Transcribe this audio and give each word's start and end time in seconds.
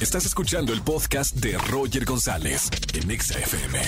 Estás 0.00 0.26
escuchando 0.26 0.74
el 0.74 0.82
podcast 0.82 1.36
de 1.36 1.56
Roger 1.56 2.04
González 2.04 2.68
en 2.92 3.10
Exa 3.10 3.38
FM. 3.38 3.80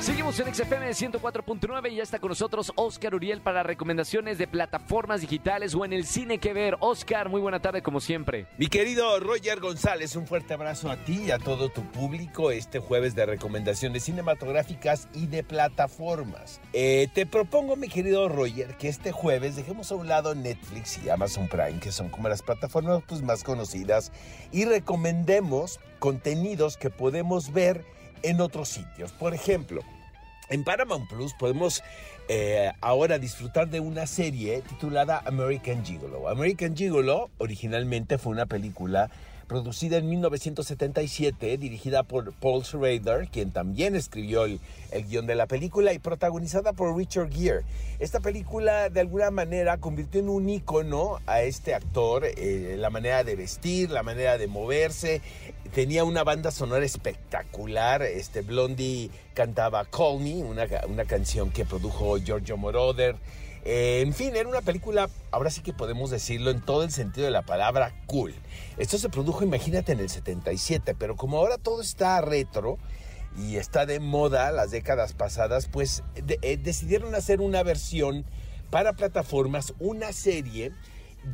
Seguimos 0.00 0.38
en 0.38 0.54
XFM 0.54 0.90
104.9 0.90 1.90
y 1.90 1.96
ya 1.96 2.04
está 2.04 2.20
con 2.20 2.28
nosotros 2.28 2.70
Oscar 2.76 3.16
Uriel 3.16 3.40
para 3.40 3.64
recomendaciones 3.64 4.38
de 4.38 4.46
plataformas 4.46 5.20
digitales 5.20 5.74
o 5.74 5.84
en 5.84 5.92
el 5.92 6.06
cine 6.06 6.38
que 6.38 6.52
ver. 6.52 6.76
Oscar, 6.78 7.28
muy 7.28 7.40
buena 7.40 7.58
tarde 7.58 7.82
como 7.82 7.98
siempre. 7.98 8.46
Mi 8.56 8.68
querido 8.68 9.18
Roger 9.18 9.58
González, 9.58 10.14
un 10.14 10.28
fuerte 10.28 10.54
abrazo 10.54 10.92
a 10.92 10.96
ti 10.96 11.24
y 11.24 11.30
a 11.32 11.40
todo 11.40 11.70
tu 11.70 11.82
público 11.90 12.52
este 12.52 12.78
jueves 12.78 13.16
de 13.16 13.26
recomendaciones 13.26 14.04
cinematográficas 14.04 15.08
y 15.12 15.26
de 15.26 15.42
plataformas. 15.42 16.60
Eh, 16.72 17.08
te 17.12 17.26
propongo, 17.26 17.74
mi 17.74 17.88
querido 17.88 18.28
Roger, 18.28 18.76
que 18.76 18.86
este 18.86 19.10
jueves 19.10 19.56
dejemos 19.56 19.90
a 19.90 19.96
un 19.96 20.06
lado 20.06 20.36
Netflix 20.36 21.00
y 21.04 21.10
Amazon 21.10 21.48
Prime, 21.48 21.80
que 21.80 21.90
son 21.90 22.10
como 22.10 22.28
las 22.28 22.42
plataformas 22.42 23.02
pues, 23.08 23.22
más 23.22 23.42
conocidas, 23.42 24.12
y 24.52 24.64
recomendemos 24.64 25.47
contenidos 25.98 26.76
que 26.76 26.90
podemos 26.90 27.52
ver 27.52 27.84
en 28.22 28.40
otros 28.40 28.68
sitios. 28.68 29.12
Por 29.12 29.34
ejemplo, 29.34 29.82
en 30.50 30.64
Paramount 30.64 31.08
Plus 31.08 31.34
podemos 31.34 31.82
eh, 32.28 32.70
ahora 32.80 33.18
disfrutar 33.18 33.68
de 33.68 33.80
una 33.80 34.06
serie 34.06 34.62
titulada 34.62 35.22
American 35.24 35.84
Gigolo. 35.84 36.28
American 36.28 36.76
Gigolo 36.76 37.30
originalmente 37.38 38.18
fue 38.18 38.32
una 38.32 38.46
película 38.46 39.10
producida 39.48 39.96
en 39.96 40.08
1977, 40.10 41.56
dirigida 41.56 42.02
por 42.02 42.32
Paul 42.34 42.64
Schrader, 42.64 43.28
quien 43.28 43.50
también 43.50 43.96
escribió 43.96 44.44
el, 44.44 44.60
guion 45.08 45.26
de 45.26 45.34
la 45.34 45.46
película 45.46 45.92
y 45.94 45.98
protagonizada 45.98 46.74
por 46.74 46.94
Richard 46.96 47.32
Gere. 47.32 47.62
Esta 47.98 48.20
película 48.20 48.90
de 48.90 49.00
alguna 49.00 49.30
manera 49.30 49.78
convirtió 49.78 50.20
en 50.20 50.28
un 50.28 50.48
icono 50.48 51.18
a 51.26 51.42
este 51.42 51.74
actor, 51.74 52.24
eh, 52.26 52.76
la 52.78 52.90
manera 52.90 53.24
de 53.24 53.36
vestir, 53.36 53.90
la 53.90 54.02
manera 54.02 54.36
de 54.36 54.46
moverse. 54.46 55.22
Tenía 55.74 56.04
una 56.04 56.24
banda 56.24 56.50
sonora 56.50 56.84
espectacular. 56.84 58.02
Este 58.02 58.42
Blondie 58.42 59.10
cantaba 59.32 59.86
Call 59.86 60.20
Me, 60.20 60.42
una, 60.42 60.66
una 60.88 61.04
canción 61.06 61.50
que 61.50 61.64
produjo 61.64 62.18
Giorgio 62.18 62.58
Moroder. 62.58 63.16
En 63.70 64.14
fin, 64.14 64.34
era 64.34 64.48
una 64.48 64.62
película, 64.62 65.10
ahora 65.30 65.50
sí 65.50 65.60
que 65.60 65.74
podemos 65.74 66.08
decirlo 66.08 66.50
en 66.50 66.62
todo 66.62 66.84
el 66.84 66.90
sentido 66.90 67.26
de 67.26 67.30
la 67.30 67.42
palabra, 67.42 67.92
cool. 68.06 68.34
Esto 68.78 68.96
se 68.96 69.10
produjo, 69.10 69.44
imagínate, 69.44 69.92
en 69.92 70.00
el 70.00 70.08
77, 70.08 70.94
pero 70.98 71.16
como 71.16 71.36
ahora 71.36 71.58
todo 71.58 71.82
está 71.82 72.18
retro 72.22 72.78
y 73.36 73.56
está 73.56 73.84
de 73.84 74.00
moda 74.00 74.52
las 74.52 74.70
décadas 74.70 75.12
pasadas, 75.12 75.66
pues 75.66 76.02
eh, 76.16 76.56
decidieron 76.56 77.14
hacer 77.14 77.42
una 77.42 77.62
versión 77.62 78.24
para 78.70 78.94
plataformas, 78.94 79.74
una 79.80 80.14
serie 80.14 80.72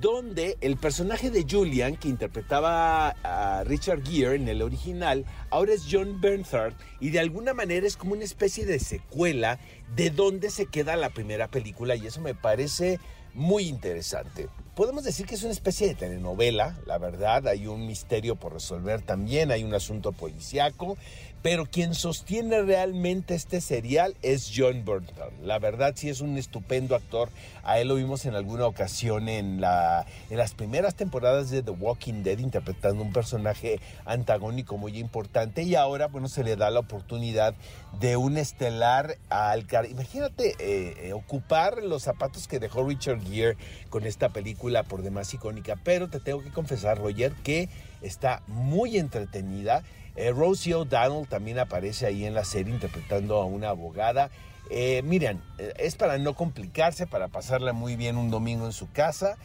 donde 0.01 0.57
el 0.61 0.77
personaje 0.77 1.31
de 1.31 1.47
Julian, 1.49 1.97
que 1.97 2.09
interpretaba 2.09 3.11
a 3.23 3.65
Richard 3.65 4.03
Gere 4.05 4.37
en 4.37 4.49
el 4.49 4.63
original, 4.63 5.25
ahora 5.51 5.73
es 5.73 5.87
John 5.91 6.21
Bernthard 6.21 6.75
y 7.01 7.11
de 7.11 7.21
alguna 7.21 7.55
manera 7.55 7.87
es 7.87 7.97
como 7.97 8.15
una 8.15 8.25
especie 8.25 8.67
de 8.67 8.79
secuela 8.79 9.59
de 9.95 10.11
donde 10.11 10.51
se 10.51 10.67
queda 10.67 10.97
la 10.97 11.11
primera 11.11 11.49
película 11.49 11.97
y 11.97 12.07
eso 12.07 12.21
me 12.21 12.35
parece 12.35 12.99
muy 13.35 13.69
interesante. 13.69 14.49
Podemos 14.75 15.05
decir 15.05 15.25
que 15.27 15.37
es 15.37 15.45
una 15.45 15.53
especie 15.53 15.87
de 15.87 15.95
telenovela, 15.95 16.77
la 16.85 16.99
verdad, 16.99 17.47
hay 17.47 17.69
un 17.69 17.87
misterio 17.87 18.35
por 18.35 18.53
resolver 18.55 19.03
también, 19.03 19.53
hay 19.53 19.63
un 19.63 19.73
asunto 19.73 20.11
policíaco, 20.11 20.97
pero 21.45 21.67
quien 21.67 21.95
sostiene 21.95 22.63
realmente 22.63 23.35
este 23.35 23.61
serial 23.61 24.17
es 24.23 24.51
John 24.57 24.83
Burton. 24.87 25.29
La 25.43 25.59
verdad 25.59 25.93
sí 25.95 26.09
es 26.09 26.23
un 26.23 26.39
estupendo 26.39 26.97
actor. 26.97 27.29
A 27.63 27.79
él 27.79 27.89
lo 27.89 27.97
vimos 27.97 28.25
en 28.25 28.35
alguna 28.35 28.67
ocasión 28.67 29.29
en 29.29 29.61
las 29.61 30.55
primeras 30.57 30.95
temporadas 30.95 31.51
de 31.51 31.63
The 31.63 31.71
Walking 31.71 32.23
Dead 32.23 32.39
interpretando 32.39 33.03
un 33.03 33.13
personaje 33.13 33.79
antagónico 34.07 34.79
muy 34.79 34.99
importante 34.99 35.63
y 35.65 35.75
ahora 35.75 36.07
bueno 36.07 36.29
se 36.29 36.45
le 36.45 36.57
da 36.57 36.71
la 36.71 36.81
oportunidad 36.81 37.55
de 38.01 38.17
un 38.17 38.39
estelar 38.39 39.19
al 39.29 39.67
Imagínate 39.91 40.55
eh, 40.59 40.95
eh, 41.09 41.13
ocupar 41.13 41.83
los 41.83 42.05
zapatos 42.05 42.49
que 42.49 42.59
dejó 42.59 42.85
Richard 42.85 43.23
Gere 43.23 43.59
con 43.91 44.07
esta 44.07 44.31
película 44.31 44.64
por 44.83 45.03
demás 45.03 45.33
icónica, 45.35 45.77
pero 45.83 46.09
te 46.09 46.21
tengo 46.21 46.43
que 46.43 46.51
confesar 46.51 46.99
Roger 46.99 47.33
que 47.43 47.69
está 48.03 48.43
muy 48.47 48.99
entretenida 48.99 49.83
eh, 50.17 50.31
Rosie 50.31 50.75
O'Donnell 50.75 51.27
también 51.27 51.59
aparece 51.59 52.07
ahí 52.07 52.25
en 52.25 52.35
la 52.35 52.45
serie 52.45 52.73
interpretando 52.73 53.41
a 53.41 53.47
una 53.47 53.71
abogada. 53.71 54.31
Eh, 54.71 55.03
miren, 55.05 55.43
eh, 55.59 55.73
es 55.79 55.97
para 55.97 56.19
no 56.19 56.35
complicarse, 56.35 57.07
para 57.07 57.29
pasarla 57.29 57.73
muy 57.73 57.97
bien 57.97 58.17
un 58.17 58.31
domingo 58.31 58.65
en 58.67 58.73
su 58.73 58.91
casa 58.93 59.37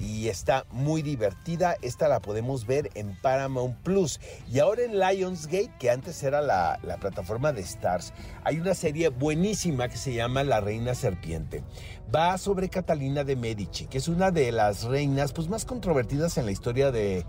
y 0.00 0.28
está 0.28 0.64
muy 0.70 1.02
divertida. 1.02 1.76
Esta 1.82 2.08
la 2.08 2.20
podemos 2.20 2.66
ver 2.66 2.90
en 2.94 3.16
Paramount 3.20 3.76
Plus. 3.78 4.20
Y 4.50 4.58
ahora 4.58 4.82
en 4.82 4.98
Lionsgate, 4.98 5.72
que 5.78 5.90
antes 5.90 6.22
era 6.22 6.40
la, 6.40 6.78
la, 6.82 6.98
plataforma 6.98 7.52
de 7.52 7.62
Stars, 7.62 8.12
hay 8.44 8.58
una 8.60 8.74
serie 8.74 9.08
buenísima 9.08 9.88
que 9.88 9.96
se 9.96 10.14
llama 10.14 10.44
La 10.44 10.60
Reina 10.60 10.94
Serpiente. 10.94 11.62
Va 12.14 12.38
sobre 12.38 12.68
Catalina 12.68 13.24
de 13.24 13.36
Medici, 13.36 13.86
que 13.86 13.98
es 13.98 14.08
una 14.08 14.30
de 14.30 14.52
las 14.52 14.84
reinas 14.84 15.32
pues, 15.32 15.48
más 15.48 15.64
controvertidas 15.64 16.38
en 16.38 16.46
la 16.46 16.52
historia 16.52 16.90
de, 16.90 17.24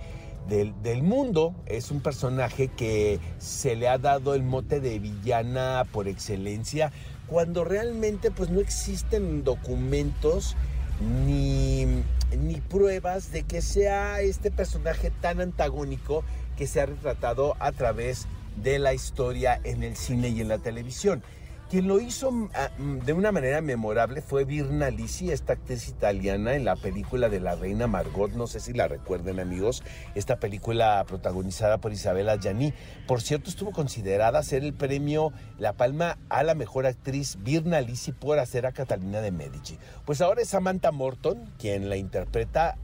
del, 0.50 1.04
mundo. 1.04 1.54
Es 1.66 1.92
un 1.92 2.02
personaje 2.02 2.70
que 2.70 3.20
se 3.38 3.76
le 3.76 3.88
ha 3.88 3.98
dado 3.98 4.34
el 4.34 4.44
mote 4.44 4.80
de 4.80 5.00
villana 5.00 5.86
por 5.92 6.08
excelencia, 6.08 6.92
cuando 7.28 7.64
realmente 7.64 8.32
pues 8.32 8.50
no 8.50 8.60
existen 8.60 9.44
documentos 9.44 10.56
ni, 11.00 12.04
ni 12.38 12.62
pruebas 12.62 13.32
de 13.32 13.44
que 13.44 13.62
sea 13.62 14.22
este 14.22 14.52
personaje 14.52 15.12
tan 15.22 15.42
antagónico 15.42 16.24
que 16.58 16.68
se 16.68 16.82
ha 16.82 16.86
retratado 16.86 17.56
a 17.60 17.72
través 17.72 18.28
de 18.62 18.80
la 18.80 18.94
historia 18.94 19.60
en 19.64 19.84
el 19.84 19.96
cine 19.96 20.30
y 20.30 20.42
en 20.42 20.50
la 20.50 20.58
televisión. 20.58 21.24
Quien 21.70 21.88
lo 21.88 22.00
hizo 22.00 22.32
mm, 22.32 22.50
ah, 22.56 22.70
mm, 22.80 22.98
de 23.06 23.14
una 23.14 23.32
manera 23.32 23.62
memorable 23.62 24.24
fue 24.24 24.44
Virna 24.44 24.90
Lisi, 24.90 25.32
esta 25.32 25.54
actriz 25.54 25.88
italiana 25.88 26.56
en 26.56 26.66
la 26.66 26.76
película 26.76 27.30
de 27.30 27.40
la 27.40 27.54
reina 27.54 27.86
Margot, 27.86 28.32
no 28.32 28.48
sé 28.48 28.60
si 28.60 28.74
la 28.74 28.88
recuerden 28.88 29.40
amigos, 29.40 29.84
esta 30.16 30.40
película 30.40 31.06
protagonizada 31.08 31.78
por 31.78 31.92
Isabella 31.92 32.38
Gianni. 32.38 32.74
Por 33.06 33.22
cierto, 33.22 33.52
estuvo 33.52 33.72
considerada 33.72 34.42
ser 34.42 34.64
el 34.64 34.74
premio 34.74 35.32
La 35.60 35.74
Palma 35.74 36.18
a 36.30 36.42
la 36.42 36.56
mejor 36.56 36.88
actriz 36.88 37.38
Virna 37.44 37.82
Lisi 37.82 38.14
por 38.14 38.40
hacer 38.40 38.66
a 38.66 38.72
Catalina 38.72 39.22
de 39.22 39.30
Medici. 39.30 39.78
Pues 40.06 40.22
ahora 40.22 40.42
es 40.42 40.50
Samantha 40.50 40.92
Morton 40.92 41.54
quien 41.60 41.88
la 41.88 41.98
interpreta 41.98 42.80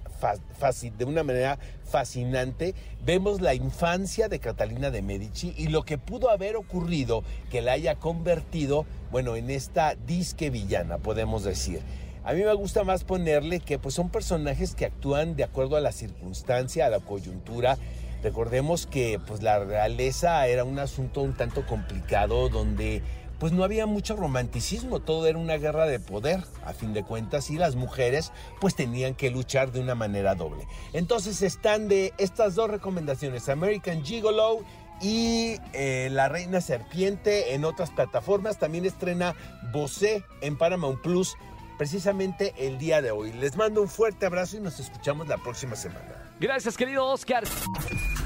de 0.97 1.05
una 1.05 1.23
manera 1.23 1.59
fascinante. 1.83 2.73
Vemos 3.05 3.41
la 3.41 3.53
infancia 3.53 4.29
de 4.29 4.39
Catalina 4.39 4.89
de 4.89 5.01
Medici 5.01 5.53
y 5.57 5.67
lo 5.67 5.83
que 5.83 5.97
pudo 5.97 6.29
haber 6.29 6.55
ocurrido 6.55 7.23
que 7.51 7.61
la 7.61 7.73
haya 7.73 7.95
convertido, 7.95 8.85
bueno, 9.11 9.35
en 9.35 9.49
esta 9.49 9.95
disque 9.95 10.49
villana, 10.49 10.97
podemos 10.97 11.43
decir. 11.43 11.81
A 12.23 12.33
mí 12.33 12.43
me 12.43 12.53
gusta 12.53 12.83
más 12.83 13.03
ponerle 13.03 13.59
que 13.59 13.77
pues 13.77 13.93
son 13.93 14.09
personajes 14.09 14.73
que 14.73 14.85
actúan 14.85 15.35
de 15.35 15.43
acuerdo 15.43 15.75
a 15.75 15.81
la 15.81 15.91
circunstancia, 15.91 16.87
a 16.87 16.89
la 16.89 16.99
coyuntura. 16.99 17.77
Recordemos 18.23 18.87
que 18.87 19.19
pues 19.27 19.43
la 19.43 19.59
realeza 19.59 20.47
era 20.47 20.63
un 20.63 20.79
asunto 20.79 21.21
un 21.21 21.37
tanto 21.37 21.67
complicado 21.67 22.49
donde 22.49 23.03
pues 23.39 23.51
no 23.53 23.63
había 23.63 23.85
mucho 23.85 24.15
romanticismo, 24.15 24.99
todo 24.99 25.27
era 25.27 25.37
una 25.37 25.57
guerra 25.57 25.85
de 25.85 25.99
poder, 25.99 26.43
a 26.65 26.73
fin 26.73 26.93
de 26.93 27.03
cuentas, 27.03 27.49
y 27.49 27.57
las 27.57 27.75
mujeres 27.75 28.31
pues 28.59 28.75
tenían 28.75 29.15
que 29.15 29.29
luchar 29.29 29.71
de 29.71 29.81
una 29.81 29.95
manera 29.95 30.35
doble. 30.35 30.67
Entonces 30.93 31.41
están 31.41 31.87
de 31.87 32.13
estas 32.17 32.55
dos 32.55 32.69
recomendaciones, 32.69 33.49
American 33.49 34.03
Gigolo 34.03 34.59
y 35.01 35.57
eh, 35.73 36.09
La 36.11 36.29
Reina 36.29 36.61
Serpiente 36.61 37.53
en 37.53 37.65
otras 37.65 37.91
plataformas. 37.91 38.57
También 38.59 38.85
estrena 38.85 39.35
Bosé 39.73 40.23
en 40.41 40.57
Paramount 40.57 41.01
Plus 41.01 41.35
precisamente 41.77 42.53
el 42.57 42.77
día 42.77 43.01
de 43.01 43.11
hoy. 43.11 43.33
Les 43.33 43.55
mando 43.57 43.81
un 43.81 43.89
fuerte 43.89 44.25
abrazo 44.25 44.57
y 44.57 44.61
nos 44.61 44.79
escuchamos 44.79 45.27
la 45.27 45.37
próxima 45.37 45.75
semana. 45.75 46.31
Gracias, 46.39 46.77
querido 46.77 47.05
Oscar. 47.05 47.43